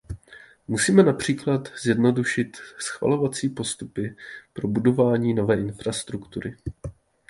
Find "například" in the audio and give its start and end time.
1.03-1.69